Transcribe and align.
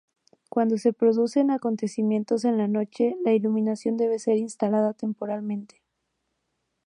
Cuando 0.49 0.79
se 0.79 0.93
producen 0.93 1.51
acontecimientos 1.51 2.43
en 2.45 2.57
la 2.57 2.67
noche, 2.67 3.15
la 3.23 3.33
iluminación 3.33 3.97
debe 3.97 4.17
ser 4.17 4.35
instalada 4.37 4.93
temporalmente. 4.95 5.83